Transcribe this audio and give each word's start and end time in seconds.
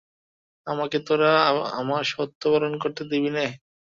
আমাকে 0.67 0.97
তোরা 1.07 1.31
আমার 1.79 2.03
সত্য 2.13 2.41
পালন 2.53 2.73
করতে 2.83 3.01
দিবি 3.11 3.29
নে? 3.35 3.45